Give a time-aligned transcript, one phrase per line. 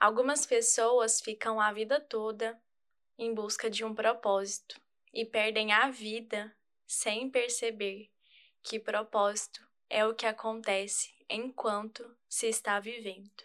[0.00, 2.58] Algumas pessoas ficam a vida toda
[3.18, 4.80] em busca de um propósito
[5.12, 6.50] e perdem a vida
[6.86, 8.08] sem perceber
[8.62, 9.60] que propósito
[9.90, 13.44] é o que acontece enquanto se está vivendo.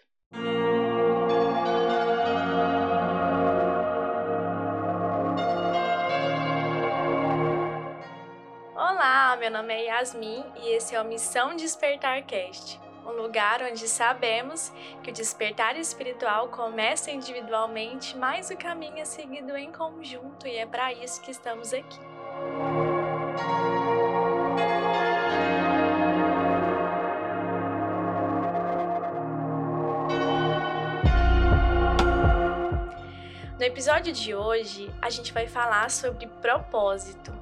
[8.74, 13.86] Olá, meu nome é Yasmin e esse é o Missão Despertar Cast um lugar onde
[13.86, 20.56] sabemos que o despertar espiritual começa individualmente, mas o caminho é seguido em conjunto e
[20.56, 22.00] é para isso que estamos aqui.
[33.58, 37.32] No episódio de hoje, a gente vai falar sobre propósito.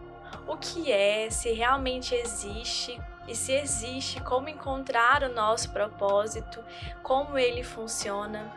[0.46, 6.64] O que é, se realmente existe, e se existe, como encontrar o nosso propósito,
[7.02, 8.52] como ele funciona.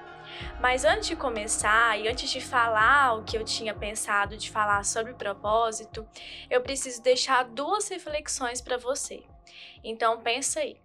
[0.60, 4.84] Mas antes de começar e antes de falar o que eu tinha pensado de falar
[4.84, 6.08] sobre propósito,
[6.50, 9.24] eu preciso deixar duas reflexões para você.
[9.84, 10.78] Então pensa aí.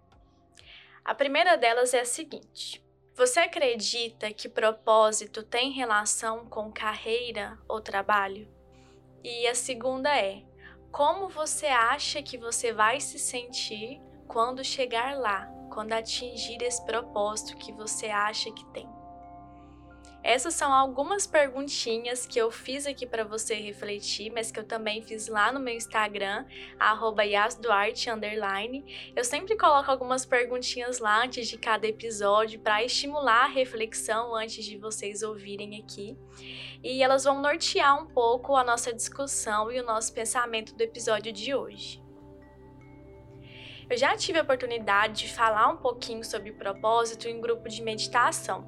[1.03, 2.83] A primeira delas é a seguinte:
[3.15, 8.47] você acredita que propósito tem relação com carreira ou trabalho?
[9.23, 10.43] E a segunda é:
[10.93, 17.57] como você acha que você vai se sentir quando chegar lá, quando atingir esse propósito
[17.57, 18.87] que você acha que tem.
[20.23, 25.01] Essas são algumas perguntinhas que eu fiz aqui para você refletir, mas que eu também
[25.01, 26.45] fiz lá no meu Instagram,
[27.25, 28.09] @yasduarte
[29.13, 34.63] Eu sempre coloco algumas perguntinhas lá antes de cada episódio para estimular a reflexão antes
[34.63, 36.17] de vocês ouvirem aqui.
[36.81, 41.33] E elas vão nortear um pouco a nossa discussão e o nosso pensamento do episódio
[41.33, 42.01] de hoje.
[43.89, 48.65] Eu já tive a oportunidade de falar um pouquinho sobre propósito em grupo de meditação.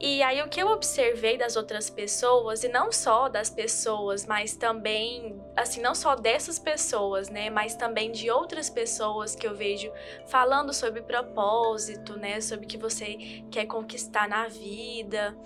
[0.00, 4.56] E aí o que eu observei das outras pessoas, e não só das pessoas, mas
[4.56, 9.92] também, assim, não só dessas pessoas, né, mas também de outras pessoas que eu vejo
[10.26, 13.16] falando sobre propósito, né, sobre o que você
[13.50, 15.36] quer conquistar na vida.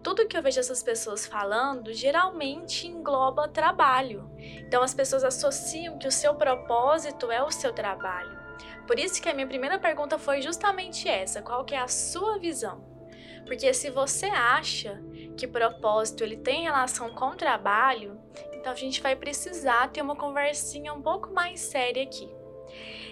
[0.00, 4.30] Tudo que eu vejo essas pessoas falando geralmente engloba trabalho.
[4.38, 8.38] Então as pessoas associam que o seu propósito é o seu trabalho.
[8.86, 12.38] Por isso que a minha primeira pergunta foi justamente essa: qual que é a sua
[12.38, 12.97] visão?
[13.46, 15.02] Porque se você acha
[15.36, 18.20] que propósito ele tem relação com trabalho,
[18.52, 22.28] então a gente vai precisar ter uma conversinha um pouco mais séria aqui.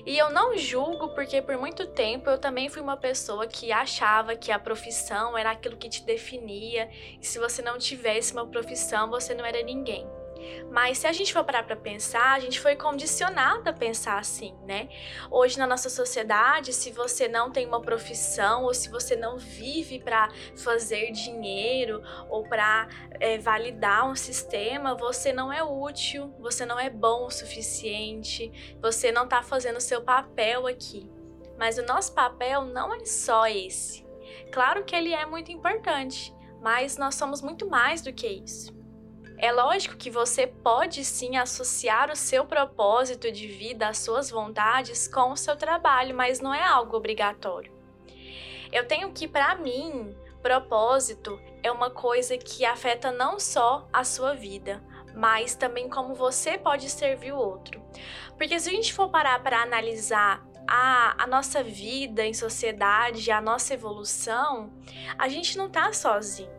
[0.04, 4.36] E eu não julgo porque por muito tempo eu também fui uma pessoa que achava
[4.36, 6.88] que a profissão era aquilo que te definia,
[7.20, 10.06] e se você não tivesse uma profissão, você não era ninguém.
[10.70, 14.54] Mas se a gente for parar para pensar, a gente foi condicionado a pensar assim,
[14.66, 14.88] né?
[15.30, 19.98] Hoje na nossa sociedade, se você não tem uma profissão ou se você não vive
[19.98, 22.88] para fazer dinheiro ou para
[23.20, 29.10] é, validar um sistema, você não é útil, você não é bom o suficiente, você
[29.12, 31.10] não está fazendo o seu papel aqui.
[31.58, 34.04] Mas o nosso papel não é só esse.
[34.52, 38.75] Claro que ele é muito importante, mas nós somos muito mais do que isso.
[39.38, 45.06] É lógico que você pode sim associar o seu propósito de vida, as suas vontades
[45.06, 47.72] com o seu trabalho, mas não é algo obrigatório.
[48.72, 50.16] Eu tenho que, para mim,
[50.46, 54.80] propósito é uma coisa que afeta não só a sua vida,
[55.12, 57.82] mas também como você pode servir o outro.
[58.38, 63.40] Porque se a gente for parar para analisar a, a, nossa vida em sociedade, a
[63.40, 64.72] nossa evolução,
[65.18, 66.55] a gente não está sozinho.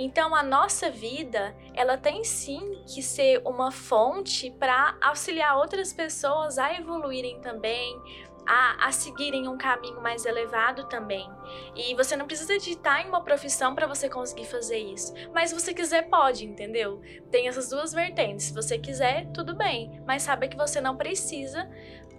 [0.00, 6.56] Então a nossa vida, ela tem sim que ser uma fonte para auxiliar outras pessoas
[6.56, 8.00] a evoluírem também,
[8.46, 11.28] a, a, seguirem um caminho mais elevado também.
[11.74, 15.12] E você não precisa de estar em uma profissão para você conseguir fazer isso.
[15.34, 17.02] Mas se você quiser, pode, entendeu?
[17.30, 18.46] Tem essas duas vertentes.
[18.46, 20.00] Se você quiser, tudo bem.
[20.06, 21.68] Mas saiba que você não precisa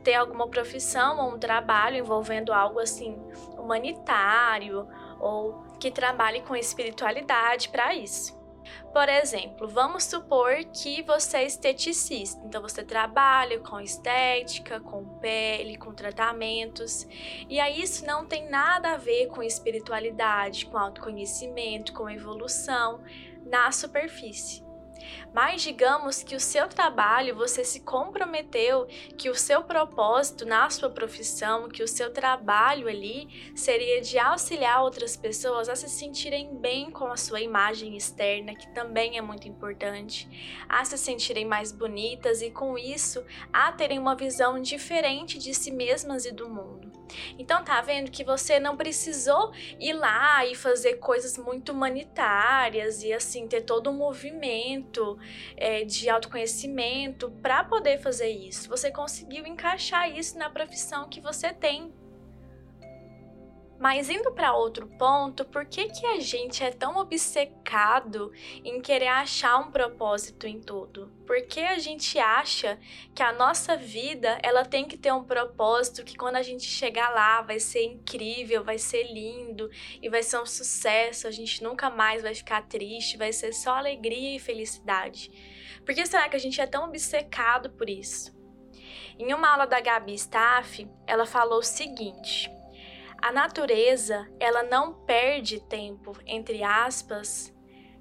[0.04, 3.18] ter alguma profissão ou um trabalho envolvendo algo assim
[3.58, 4.88] humanitário
[5.20, 8.38] ou que trabalhe com espiritualidade para isso.
[8.94, 15.78] Por exemplo, vamos supor que você é esteticista, então você trabalha com estética, com pele,
[15.78, 17.08] com tratamentos,
[17.48, 23.02] e aí isso não tem nada a ver com espiritualidade, com autoconhecimento, com evolução
[23.46, 24.69] na superfície.
[25.34, 28.88] Mas digamos que o seu trabalho, você se comprometeu
[29.18, 34.82] que o seu propósito na sua profissão, que o seu trabalho ali seria de auxiliar
[34.82, 39.48] outras pessoas a se sentirem bem com a sua imagem externa, que também é muito
[39.48, 40.28] importante,
[40.68, 45.72] a se sentirem mais bonitas e com isso a terem uma visão diferente de si
[45.72, 46.99] mesmas e do mundo.
[47.38, 53.14] Então tá vendo que você não precisou ir lá e fazer coisas muito humanitárias e
[53.14, 55.18] assim ter todo um movimento
[55.56, 58.70] é, de autoconhecimento para poder fazer isso.
[58.70, 61.94] Você conseguiu encaixar isso na profissão que você tem.
[63.80, 68.30] Mas indo para outro ponto, por que, que a gente é tão obcecado
[68.62, 71.10] em querer achar um propósito em tudo?
[71.26, 72.78] Por que a gente acha
[73.16, 77.10] que a nossa vida ela tem que ter um propósito que quando a gente chegar
[77.12, 79.70] lá vai ser incrível, vai ser lindo
[80.02, 83.78] e vai ser um sucesso, a gente nunca mais vai ficar triste, vai ser só
[83.78, 85.32] alegria e felicidade?
[85.86, 88.38] Por que será que a gente é tão obcecado por isso?
[89.18, 92.52] Em uma aula da Gabi Staff, ela falou o seguinte:
[93.22, 97.54] a natureza, ela não perde tempo, entre aspas,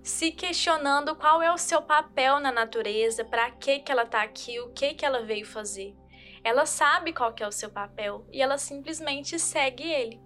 [0.02, 4.60] se questionando qual é o seu papel na natureza, para que que ela está aqui,
[4.60, 5.94] o que que ela veio fazer.
[6.44, 10.20] Ela sabe qual que é o seu papel e ela simplesmente segue ele.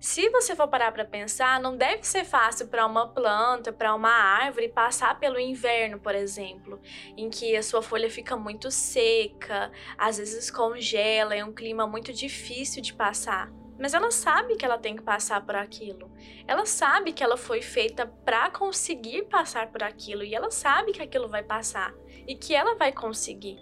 [0.00, 4.10] Se você for parar para pensar, não deve ser fácil para uma planta, para uma
[4.10, 6.80] árvore passar pelo inverno, por exemplo,
[7.18, 12.14] em que a sua folha fica muito seca, às vezes congela, é um clima muito
[12.14, 16.12] difícil de passar mas ela sabe que ela tem que passar por aquilo.
[16.46, 21.00] Ela sabe que ela foi feita para conseguir passar por aquilo e ela sabe que
[21.00, 21.94] aquilo vai passar
[22.28, 23.58] e que ela vai conseguir.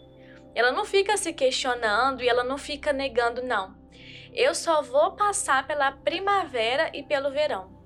[0.57, 3.77] Ela não fica se questionando e ela não fica negando, não.
[4.35, 7.79] Eu só vou passar pela primavera e pelo verão.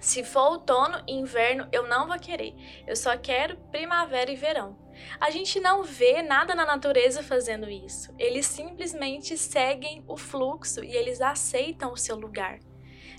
[0.00, 2.54] Se for outono e inverno, eu não vou querer.
[2.86, 4.85] Eu só quero primavera e verão.
[5.20, 8.14] A gente não vê nada na natureza fazendo isso.
[8.18, 12.58] Eles simplesmente seguem o fluxo e eles aceitam o seu lugar.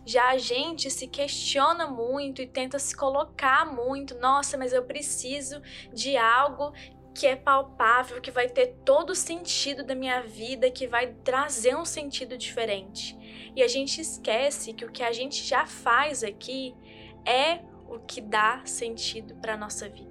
[0.06, 4.18] Já a gente se questiona muito e tenta se colocar muito.
[4.20, 5.62] Nossa, mas eu preciso
[5.94, 6.72] de algo
[7.14, 11.76] que é palpável, que vai ter todo o sentido da minha vida, que vai trazer
[11.76, 13.18] um sentido diferente.
[13.56, 16.76] E a gente esquece que o que a gente já faz aqui
[17.26, 17.60] é
[17.90, 20.06] o que dá sentido para nossa vida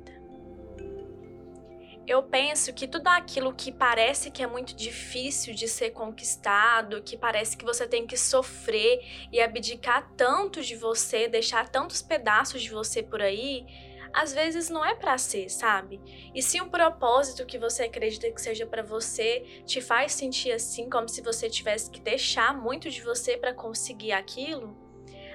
[2.06, 7.16] eu penso que tudo aquilo que parece que é muito difícil de ser conquistado, que
[7.16, 9.00] parece que você tem que sofrer
[9.32, 13.66] e abdicar tanto de você, deixar tantos pedaços de você por aí,
[14.12, 16.00] às vezes não é para ser, sabe?
[16.34, 20.88] E se um propósito que você acredita que seja para você te faz sentir assim,
[20.88, 24.76] como se você tivesse que deixar muito de você para conseguir aquilo,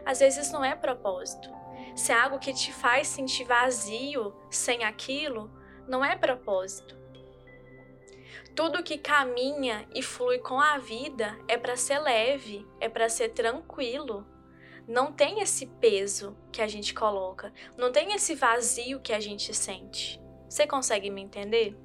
[0.06, 1.50] às vezes não é propósito.
[1.96, 5.52] Se é algo que te faz sentir vazio sem aquilo,
[5.88, 7.00] não é propósito.
[8.56, 13.30] Tudo que caminha e flui com a vida é para ser leve, é para ser
[13.30, 14.26] tranquilo.
[14.88, 19.54] Não tem esse peso que a gente coloca, não tem esse vazio que a gente
[19.54, 20.20] sente.
[20.50, 21.78] Você consegue me entender?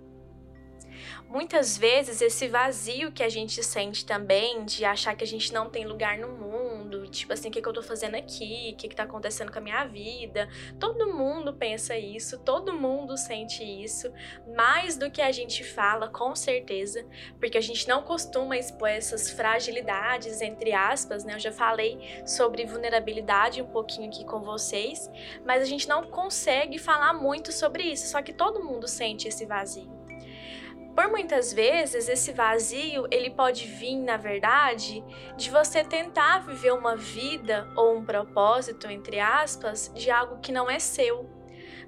[1.29, 5.69] Muitas vezes esse vazio que a gente sente também de achar que a gente não
[5.69, 8.88] tem lugar no mundo, tipo assim, o que, que eu tô fazendo aqui, o que,
[8.88, 10.49] que tá acontecendo com a minha vida.
[10.79, 14.12] Todo mundo pensa isso, todo mundo sente isso,
[14.55, 17.05] mais do que a gente fala, com certeza,
[17.38, 21.35] porque a gente não costuma expor essas fragilidades, entre aspas, né?
[21.35, 25.11] Eu já falei sobre vulnerabilidade um pouquinho aqui com vocês,
[25.44, 29.44] mas a gente não consegue falar muito sobre isso, só que todo mundo sente esse
[29.44, 30.06] vazio.
[30.97, 35.05] Por muitas vezes, esse vazio, ele pode vir, na verdade,
[35.37, 40.71] de você tentar viver uma vida ou um propósito, entre aspas, de algo que não
[40.71, 41.29] é seu.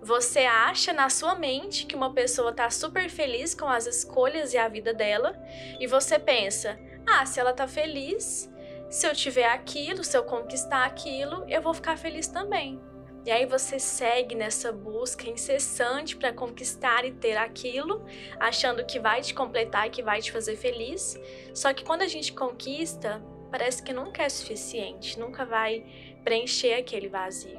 [0.03, 4.59] Você acha na sua mente que uma pessoa está super feliz com as escolhas e
[4.59, 5.35] a vida dela,
[5.81, 8.53] e você pensa: ah, se ela está feliz,
[8.91, 12.79] se eu tiver aquilo, se eu conquistar aquilo, eu vou ficar feliz também.
[13.25, 18.05] E aí você segue nessa busca incessante para conquistar e ter aquilo,
[18.41, 21.19] achando que vai te completar e que vai te fazer feliz.
[21.53, 25.85] Só que quando a gente conquista, parece que nunca é suficiente, nunca vai
[26.25, 27.59] preencher aquele vazio.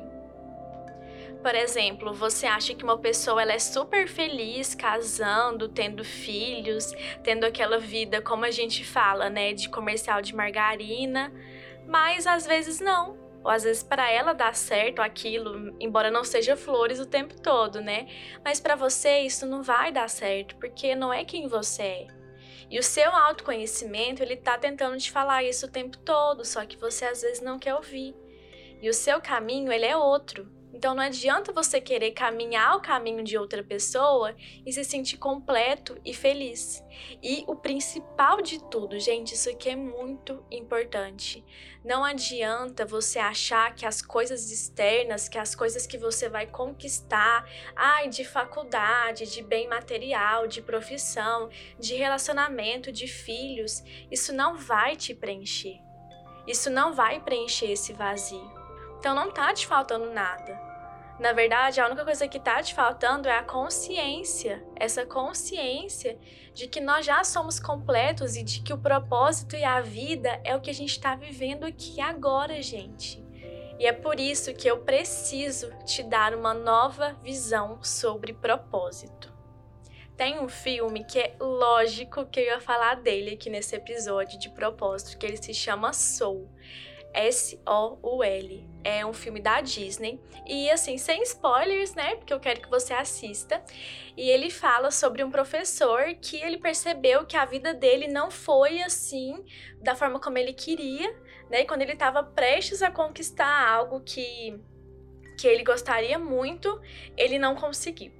[1.41, 6.91] Por exemplo, você acha que uma pessoa ela é super feliz casando, tendo filhos,
[7.23, 11.31] tendo aquela vida como a gente fala, né, de comercial de margarina,
[11.87, 16.55] mas às vezes não ou às vezes para ela dá certo aquilo, embora não seja
[16.55, 18.07] flores o tempo todo, né?
[18.43, 22.07] Mas para você isso não vai dar certo, porque não é quem você é.
[22.69, 26.77] E o seu autoconhecimento, ele tá tentando te falar isso o tempo todo, só que
[26.77, 28.15] você às vezes não quer ouvir.
[28.81, 30.47] E o seu caminho, ele é outro.
[30.79, 34.33] Então não adianta você querer caminhar o caminho de outra pessoa
[34.65, 36.81] e se sentir completo e feliz.
[37.21, 41.43] E o principal de tudo, gente, isso aqui é muito importante.
[41.83, 47.45] Não adianta você achar que as coisas externas, que as coisas que você vai conquistar,
[47.75, 54.95] ai, de faculdade, de bem material, de profissão, de relacionamento, de filhos, isso não vai
[54.95, 55.81] te preencher.
[56.47, 58.49] Isso não vai preencher esse vazio.
[58.97, 60.68] Então não tá te faltando nada.
[61.19, 66.17] Na verdade, a única coisa que tá te faltando é a consciência, essa consciência
[66.53, 70.55] de que nós já somos completos e de que o propósito e a vida é
[70.55, 73.21] o que a gente está vivendo aqui agora, gente.
[73.77, 79.33] E é por isso que eu preciso te dar uma nova visão sobre propósito.
[80.15, 84.49] Tem um filme que é lógico que eu ia falar dele aqui nesse episódio de
[84.49, 86.49] propósito, que ele se chama Soul.
[87.13, 88.67] S-O-U-L.
[88.83, 90.21] É um filme da Disney.
[90.45, 92.15] E assim, sem spoilers, né?
[92.15, 93.63] Porque eu quero que você assista.
[94.15, 98.81] E ele fala sobre um professor que ele percebeu que a vida dele não foi
[98.81, 99.43] assim,
[99.81, 101.11] da forma como ele queria,
[101.49, 101.61] né?
[101.61, 104.59] E quando ele estava prestes a conquistar algo que,
[105.37, 106.79] que ele gostaria muito,
[107.17, 108.18] ele não conseguiu.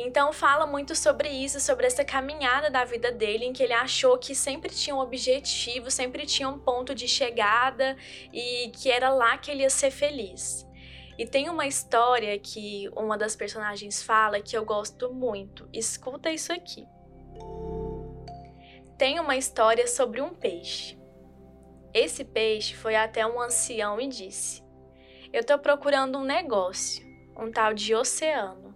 [0.00, 4.16] Então fala muito sobre isso, sobre essa caminhada da vida dele, em que ele achou
[4.16, 7.96] que sempre tinha um objetivo, sempre tinha um ponto de chegada
[8.32, 10.64] e que era lá que ele ia ser feliz.
[11.18, 15.68] E tem uma história que uma das personagens fala que eu gosto muito.
[15.72, 16.86] Escuta isso aqui.
[18.96, 20.96] Tem uma história sobre um peixe.
[21.92, 24.62] Esse peixe foi até um ancião e disse:
[25.32, 27.04] Eu estou procurando um negócio,
[27.36, 28.67] um tal de oceano.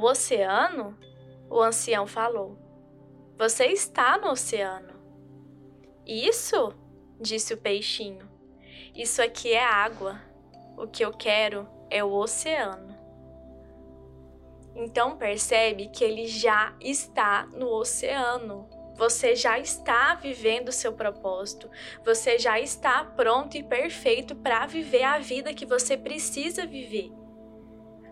[0.00, 0.98] O oceano?
[1.50, 2.56] O ancião falou.
[3.36, 4.94] Você está no oceano.
[6.06, 6.72] Isso?
[7.20, 8.26] disse o peixinho.
[8.94, 10.18] Isso aqui é água.
[10.74, 12.96] O que eu quero é o oceano.
[14.74, 18.70] Então percebe que ele já está no oceano.
[18.96, 21.70] Você já está vivendo seu propósito.
[22.06, 27.19] Você já está pronto e perfeito para viver a vida que você precisa viver.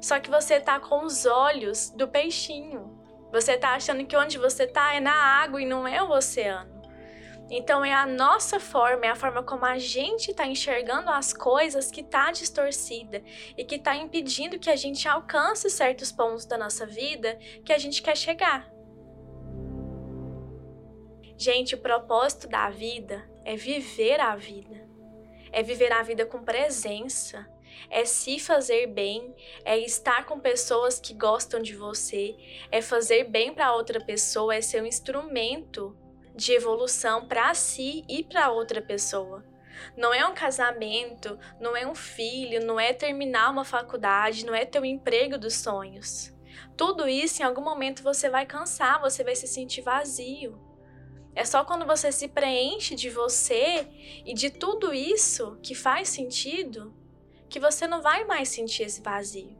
[0.00, 2.96] Só que você tá com os olhos do peixinho.
[3.32, 6.78] Você tá achando que onde você tá é na água e não é o oceano.
[7.50, 11.90] Então é a nossa forma, é a forma como a gente está enxergando as coisas
[11.90, 13.22] que está distorcida
[13.56, 17.78] e que está impedindo que a gente alcance certos pontos da nossa vida que a
[17.78, 18.70] gente quer chegar.
[21.38, 24.86] Gente, o propósito da vida é viver a vida.
[25.50, 27.48] É viver a vida com presença,
[27.90, 32.36] é se fazer bem, é estar com pessoas que gostam de você,
[32.70, 35.96] é fazer bem para outra pessoa, é ser um instrumento
[36.34, 39.44] de evolução para si e para outra pessoa.
[39.96, 44.64] Não é um casamento, não é um filho, não é terminar uma faculdade, não é
[44.64, 46.32] ter o emprego dos sonhos.
[46.76, 50.60] Tudo isso em algum momento você vai cansar, você vai se sentir vazio.
[51.34, 53.88] É só quando você se preenche de você
[54.24, 56.94] e de tudo isso que faz sentido
[57.48, 59.56] que você não vai mais sentir esse vazio,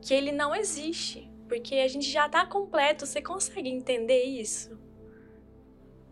[0.00, 3.06] que ele não existe, porque a gente já está completo.
[3.06, 4.78] Você consegue entender isso?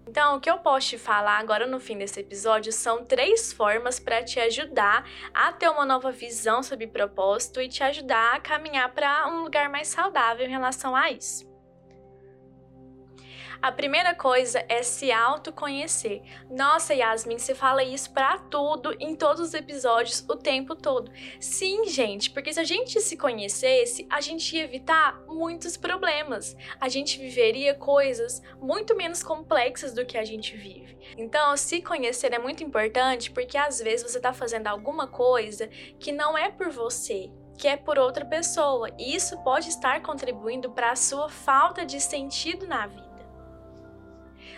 [0.07, 3.99] Então, o que eu posso te falar agora no fim desse episódio são três formas
[3.99, 8.93] para te ajudar a ter uma nova visão sobre propósito e te ajudar a caminhar
[8.93, 11.54] para um lugar mais saudável em relação a isso.
[13.65, 16.21] A primeira coisa é se autoconhecer.
[16.51, 21.11] Nossa, Yasmin, você fala isso para tudo, em todos os episódios, o tempo todo.
[21.41, 26.55] Sim, gente, porque se a gente se conhecesse, a gente ia evitar muitos problemas.
[26.79, 30.99] A gente viveria coisas muito menos complexas do que a gente vive.
[31.17, 35.69] Então, se conhecer é muito importante porque às vezes você está fazendo alguma coisa
[35.99, 40.71] que não é por você, que é por outra pessoa, e isso pode estar contribuindo
[40.71, 43.14] para a sua falta de sentido na vida.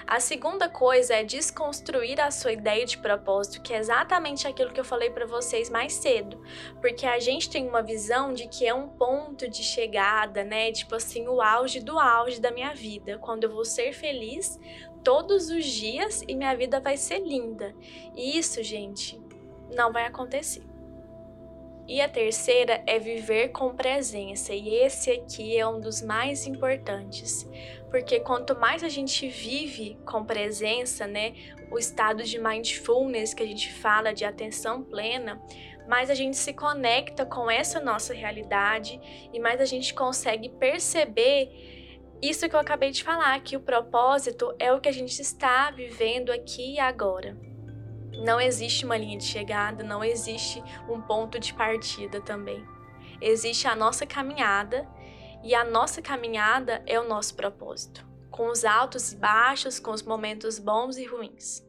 [0.07, 4.79] A segunda coisa é desconstruir a sua ideia de propósito, que é exatamente aquilo que
[4.79, 6.41] eu falei para vocês mais cedo,
[6.81, 10.71] porque a gente tem uma visão de que é um ponto de chegada, né?
[10.71, 14.61] Tipo assim, o auge do auge da minha vida, quando eu vou ser feliz
[15.03, 17.75] todos os dias e minha vida vai ser linda.
[18.15, 19.21] E isso, gente,
[19.75, 20.63] não vai acontecer.
[21.89, 27.49] E a terceira é viver com presença, e esse aqui é um dos mais importantes,
[27.91, 31.35] porque quanto mais a gente vive com presença, né,
[31.71, 35.41] o estado de mindfulness que a gente fala de atenção plena,
[35.87, 39.01] mais a gente se conecta com essa nossa realidade
[39.33, 41.49] e mais a gente consegue perceber
[42.21, 45.71] isso que eu acabei de falar, que o propósito é o que a gente está
[45.71, 47.37] vivendo aqui e agora.
[48.25, 52.67] Não existe uma linha de chegada, não existe um ponto de partida também.
[53.21, 54.89] Existe a nossa caminhada
[55.43, 60.03] e a nossa caminhada é o nosso propósito, com os altos e baixos, com os
[60.03, 61.66] momentos bons e ruins.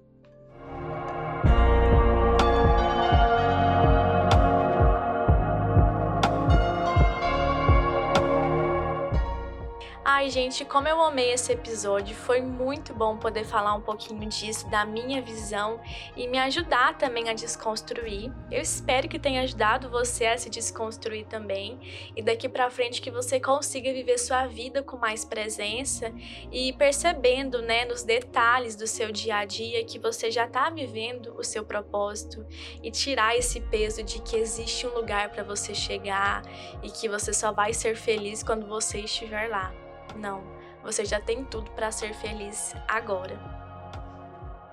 [10.18, 14.68] Ai, gente, como eu amei esse episódio, foi muito bom poder falar um pouquinho disso,
[14.68, 15.80] da minha visão
[16.16, 18.34] e me ajudar também a desconstruir.
[18.50, 21.80] Eu espero que tenha ajudado você a se desconstruir também
[22.16, 26.12] e daqui para frente que você consiga viver sua vida com mais presença
[26.52, 31.36] e percebendo, né, nos detalhes do seu dia a dia que você já está vivendo
[31.38, 32.44] o seu propósito
[32.82, 36.42] e tirar esse peso de que existe um lugar para você chegar
[36.82, 39.87] e que você só vai ser feliz quando você estiver lá.
[40.16, 40.44] Não,
[40.84, 43.38] você já tem tudo para ser feliz agora.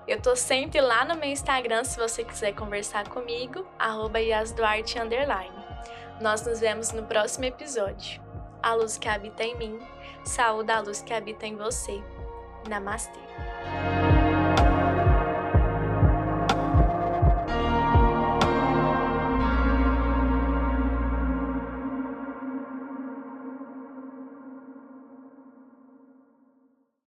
[0.07, 3.65] Eu tô sempre lá no meu Instagram se você quiser conversar comigo,
[4.15, 4.97] @yasduarte
[6.21, 8.21] Nós nos vemos no próximo episódio.
[8.61, 9.79] A luz que habita em mim,
[10.23, 12.03] saúde a luz que habita em você.
[12.69, 13.19] Namastê.